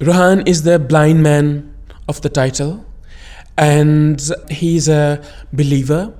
Rohan 0.00 0.46
is 0.46 0.62
the 0.62 0.78
blind 0.78 1.24
man 1.24 1.74
of 2.08 2.20
the 2.20 2.28
title, 2.28 2.86
and 3.56 4.22
he's 4.48 4.88
a 4.88 5.20
believer, 5.52 6.14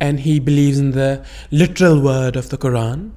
and 0.00 0.20
he 0.20 0.40
believes 0.40 0.78
in 0.78 0.92
the 0.92 1.22
literal 1.50 2.00
word 2.00 2.36
of 2.36 2.48
the 2.48 2.56
Quran. 2.56 3.10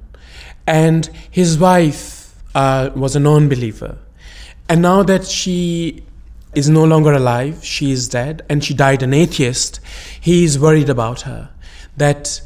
And 0.66 1.06
his 1.30 1.56
wife 1.56 2.34
uh, 2.54 2.90
was 2.94 3.16
a 3.16 3.20
non 3.20 3.48
believer. 3.48 3.96
And 4.68 4.82
now 4.82 5.02
that 5.02 5.24
she 5.24 6.04
is 6.54 6.68
no 6.68 6.84
longer 6.84 7.12
alive, 7.14 7.64
she 7.64 7.90
is 7.90 8.06
dead, 8.06 8.44
and 8.50 8.62
she 8.62 8.74
died 8.74 9.02
an 9.02 9.14
atheist, 9.14 9.80
he 10.20 10.44
is 10.44 10.58
worried 10.58 10.90
about 10.90 11.22
her. 11.22 11.48
That 11.96 12.42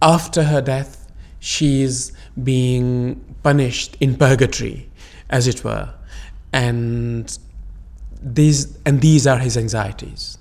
after 0.00 0.44
her 0.44 0.62
death, 0.62 1.12
she 1.38 1.82
is 1.82 2.12
being 2.42 3.36
punished 3.42 3.98
in 4.00 4.16
purgatory, 4.16 4.88
as 5.28 5.46
it 5.46 5.62
were. 5.62 5.92
And 6.56 7.38
these, 8.22 8.78
and 8.86 9.02
these 9.02 9.26
are 9.26 9.36
his 9.36 9.58
anxieties. 9.58 10.38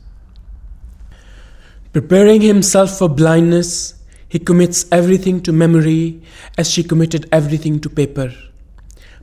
Preparing 1.91 2.39
himself 2.39 2.97
for 2.97 3.09
blindness, 3.09 3.95
he 4.29 4.39
commits 4.39 4.85
everything 4.93 5.41
to 5.41 5.51
memory 5.51 6.21
as 6.57 6.71
she 6.71 6.83
committed 6.83 7.27
everything 7.33 7.81
to 7.81 7.89
paper, 7.89 8.33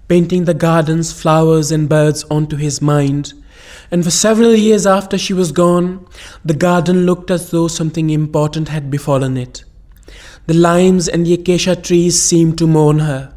painting 0.06 0.44
the 0.44 0.52
gardens, 0.52 1.14
flowers, 1.18 1.72
and 1.72 1.88
birds 1.88 2.24
onto 2.24 2.56
his 2.56 2.82
mind. 2.82 3.32
And 3.90 4.04
for 4.04 4.10
several 4.10 4.54
years 4.54 4.86
after 4.86 5.16
she 5.16 5.32
was 5.32 5.50
gone, 5.50 6.06
the 6.44 6.54
garden 6.54 7.06
looked 7.06 7.30
as 7.30 7.50
though 7.50 7.68
something 7.68 8.10
important 8.10 8.68
had 8.68 8.90
befallen 8.90 9.38
it. 9.38 9.64
The 10.46 10.54
limes 10.54 11.08
and 11.08 11.24
the 11.24 11.32
acacia 11.32 11.74
trees 11.74 12.20
seemed 12.20 12.58
to 12.58 12.66
mourn 12.66 12.98
her, 12.98 13.32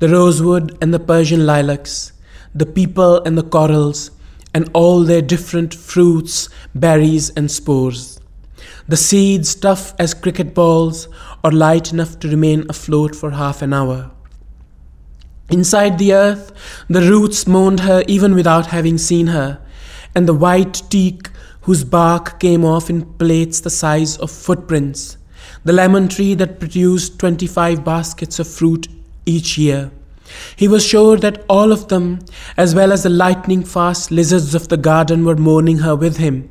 the 0.00 0.08
rosewood 0.08 0.76
and 0.82 0.92
the 0.92 0.98
Persian 0.98 1.46
lilacs, 1.46 2.12
the 2.54 2.66
pipal 2.66 3.24
and 3.26 3.38
the 3.38 3.42
corals, 3.42 4.10
and 4.52 4.68
all 4.74 5.04
their 5.04 5.22
different 5.22 5.74
fruits, 5.74 6.48
berries, 6.74 7.30
and 7.30 7.50
spores. 7.50 8.20
The 8.88 8.96
seeds 8.96 9.54
tough 9.54 9.94
as 9.98 10.14
cricket 10.14 10.54
balls 10.54 11.08
or 11.44 11.52
light 11.52 11.92
enough 11.92 12.18
to 12.20 12.28
remain 12.28 12.66
afloat 12.68 13.14
for 13.14 13.30
half 13.30 13.62
an 13.62 13.72
hour. 13.72 14.10
Inside 15.48 15.98
the 15.98 16.12
earth, 16.12 16.52
the 16.88 17.00
roots 17.00 17.46
mourned 17.46 17.80
her 17.80 18.02
even 18.06 18.34
without 18.34 18.66
having 18.66 18.98
seen 18.98 19.28
her, 19.28 19.60
and 20.14 20.26
the 20.26 20.34
white 20.34 20.82
teak 20.90 21.30
whose 21.62 21.84
bark 21.84 22.40
came 22.40 22.64
off 22.64 22.90
in 22.90 23.04
plates 23.14 23.60
the 23.60 23.70
size 23.70 24.16
of 24.18 24.30
footprints, 24.30 25.16
the 25.64 25.72
lemon 25.72 26.08
tree 26.08 26.34
that 26.34 26.58
produced 26.58 27.18
25 27.18 27.84
baskets 27.84 28.38
of 28.38 28.48
fruit 28.48 28.88
each 29.26 29.58
year. 29.58 29.90
He 30.56 30.68
was 30.68 30.84
sure 30.84 31.16
that 31.18 31.44
all 31.48 31.72
of 31.72 31.88
them, 31.88 32.20
as 32.56 32.74
well 32.74 32.92
as 32.92 33.02
the 33.02 33.08
lightning 33.08 33.64
fast 33.64 34.10
lizards 34.10 34.54
of 34.54 34.68
the 34.68 34.76
garden, 34.76 35.24
were 35.24 35.36
mourning 35.36 35.78
her 35.78 35.96
with 35.96 36.18
him, 36.18 36.48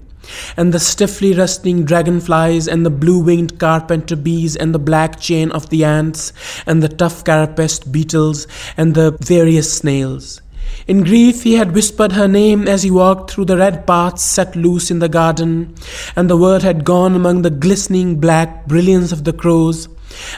and 0.58 0.74
the 0.74 0.80
stiffly 0.80 1.34
rustling 1.34 1.86
dragonflies, 1.86 2.68
and 2.68 2.86
the 2.86 2.90
blue 2.90 3.20
winged 3.20 3.60
carpenter 3.60 4.16
bees, 4.16 4.56
and 4.56 4.74
the 4.74 4.80
black 4.80 5.20
chain 5.20 5.52
of 5.52 5.70
the 5.70 5.84
ants, 5.84 6.34
and 6.66 6.84
the 6.84 6.90
tough 6.90 7.24
carapaced 7.24 7.92
beetles, 7.92 8.48
and 8.76 8.96
the 8.96 9.18
various 9.22 9.72
snails. 9.74 10.42
In 10.88 11.04
grief, 11.04 11.44
he 11.44 11.54
had 11.54 11.74
whispered 11.74 12.12
her 12.12 12.28
name 12.28 12.68
as 12.68 12.84
he 12.84 12.92
walked 12.92 13.32
through 13.32 13.46
the 13.46 13.58
red 13.58 13.88
paths 13.88 14.24
set 14.24 14.56
loose 14.56 14.92
in 14.92 15.00
the 15.00 15.10
garden, 15.10 15.74
and 16.16 16.30
the 16.30 16.38
word 16.38 16.64
had 16.64 16.84
gone 16.84 17.16
among 17.16 17.42
the 17.42 17.50
glistening 17.50 18.20
black 18.20 18.68
brilliance 18.68 19.12
of 19.12 19.24
the 19.24 19.34
crows, 19.34 19.88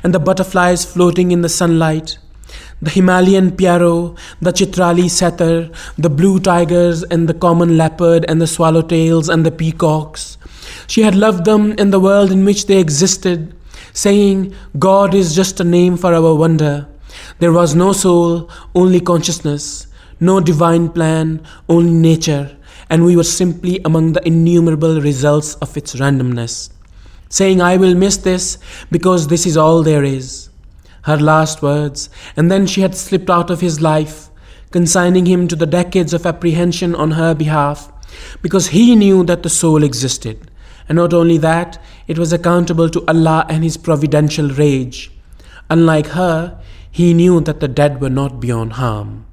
and 0.04 0.14
the 0.14 0.20
butterflies 0.20 0.86
floating 0.86 1.32
in 1.32 1.42
the 1.42 1.50
sunlight. 1.50 2.18
The 2.82 2.90
Himalayan 2.90 3.52
pierrot, 3.52 4.18
the 4.42 4.52
Chitrali 4.52 5.10
satyr, 5.10 5.70
the 5.98 6.10
blue 6.10 6.40
tigers, 6.40 7.04
and 7.04 7.28
the 7.28 7.34
common 7.34 7.78
leopard, 7.78 8.26
and 8.28 8.42
the 8.42 8.46
swallowtails, 8.46 9.30
and 9.32 9.46
the 9.46 9.52
peacocks. 9.52 10.38
She 10.88 11.02
had 11.02 11.16
loved 11.16 11.46
them 11.46 11.74
in 11.74 11.92
the 11.92 12.00
world 12.00 12.32
in 12.32 12.46
which 12.46 12.68
they 12.68 12.80
existed, 12.80 13.54
saying, 13.94 14.54
God 14.80 15.14
is 15.14 15.36
just 15.36 15.60
a 15.60 15.64
name 15.64 15.98
for 15.98 16.14
our 16.14 16.36
wonder. 16.36 16.88
There 17.40 17.52
was 17.52 17.76
no 17.76 17.94
soul, 17.94 18.50
only 18.74 19.00
consciousness 19.00 19.88
no 20.22 20.40
divine 20.40 20.88
plan, 20.88 21.42
only 21.68 21.92
nature, 21.92 22.56
and 22.90 23.04
we 23.04 23.16
were 23.16 23.24
simply 23.24 23.82
among 23.84 24.14
the 24.14 24.26
innumerable 24.26 25.02
results 25.02 25.56
of 25.56 25.76
its 25.76 25.96
randomness. 25.96 26.70
Saying, 27.30 27.60
I 27.60 27.78
will 27.78 27.96
miss 27.96 28.18
this 28.18 28.60
because 28.92 29.28
this 29.28 29.48
is 29.48 29.58
all 29.58 29.82
there 29.82 30.04
is. 30.04 30.51
Her 31.04 31.18
last 31.18 31.62
words, 31.62 32.10
and 32.36 32.52
then 32.52 32.68
she 32.68 32.82
had 32.82 32.96
slipped 32.96 33.30
out 33.30 33.50
of 33.50 33.62
his 33.62 33.82
life, 33.82 34.30
consigning 34.72 35.26
him 35.26 35.48
to 35.48 35.56
the 35.56 35.66
decades 35.66 36.14
of 36.14 36.26
apprehension 36.26 36.94
on 36.96 37.12
her 37.12 37.34
behalf, 37.34 37.92
because 38.42 38.68
he 38.68 38.96
knew 38.96 39.24
that 39.24 39.44
the 39.44 39.50
soul 39.50 39.84
existed. 39.84 40.52
And 40.88 40.98
not 40.98 41.14
only 41.14 41.38
that, 41.38 41.82
it 42.08 42.20
was 42.20 42.34
accountable 42.34 42.90
to 42.90 43.04
Allah 43.08 43.46
and 43.48 43.64
His 43.64 43.78
providential 43.78 44.50
rage. 44.50 45.12
Unlike 45.70 46.08
her, 46.08 46.60
he 46.92 47.14
knew 47.14 47.40
that 47.42 47.62
the 47.62 47.70
dead 47.70 48.02
were 48.02 48.10
not 48.10 48.42
beyond 48.42 48.74
harm. 48.74 49.26